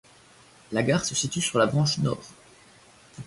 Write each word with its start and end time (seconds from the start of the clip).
La 0.71 0.81
gare 0.81 1.05
se 1.05 1.13
situe 1.13 1.41
sur 1.41 1.59
la 1.59 1.67
branche 1.67 1.99
Nord. 1.99 2.23